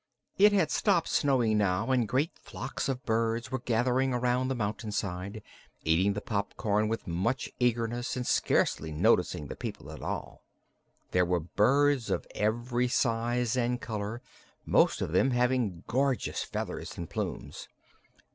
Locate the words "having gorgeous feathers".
15.29-16.97